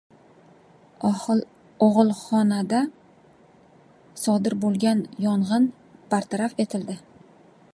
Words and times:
Og‘ilxonada 1.87 2.79
sodir 4.21 4.55
bo‘lgan 4.65 5.05
yong‘in 5.27 5.69
bartaraf 6.15 6.57
etildi 6.65 6.97